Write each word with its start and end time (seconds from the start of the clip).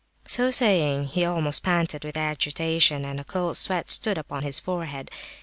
So 0.25 0.49
saying, 0.49 1.09
he 1.09 1.23
almost 1.23 1.61
panted 1.61 2.03
with 2.03 2.17
agitation, 2.17 3.05
and 3.05 3.19
a 3.19 3.23
cold 3.23 3.55
sweat 3.55 3.87
stood 3.87 4.17
upon 4.17 4.41
his 4.41 4.59
forehead. 4.59 5.11